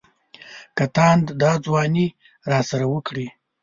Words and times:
که 0.75 0.85
تاند 0.95 1.25
دا 1.41 1.51
ځواني 1.65 2.07
راسره 2.51 2.85
وکړي. 2.93 3.27